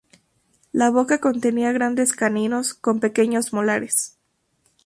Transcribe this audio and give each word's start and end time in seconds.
La 0.71 0.89
boca 0.89 1.19
contenía 1.19 1.71
grandes 1.73 2.13
caninos 2.13 2.73
con 2.73 2.99
pequeños 2.99 3.53
molares. 3.53 4.17